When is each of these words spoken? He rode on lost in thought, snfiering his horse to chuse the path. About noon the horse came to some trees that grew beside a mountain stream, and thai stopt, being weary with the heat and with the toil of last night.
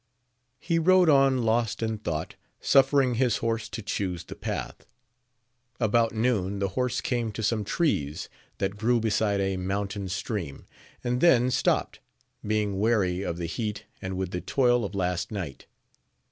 He 0.57 0.79
rode 0.79 1.09
on 1.11 1.43
lost 1.43 1.83
in 1.83 1.99
thought, 1.99 2.35
snfiering 2.59 3.17
his 3.17 3.37
horse 3.37 3.69
to 3.69 3.83
chuse 3.83 4.23
the 4.23 4.33
path. 4.33 4.87
About 5.79 6.11
noon 6.11 6.57
the 6.57 6.69
horse 6.69 7.01
came 7.01 7.31
to 7.33 7.43
some 7.43 7.63
trees 7.63 8.27
that 8.57 8.77
grew 8.77 8.99
beside 8.99 9.39
a 9.41 9.57
mountain 9.57 10.09
stream, 10.09 10.65
and 11.03 11.21
thai 11.21 11.49
stopt, 11.49 11.99
being 12.43 12.79
weary 12.79 13.23
with 13.23 13.37
the 13.37 13.45
heat 13.45 13.85
and 14.01 14.17
with 14.17 14.31
the 14.31 14.41
toil 14.41 14.83
of 14.85 14.95
last 14.95 15.29
night. 15.31 15.67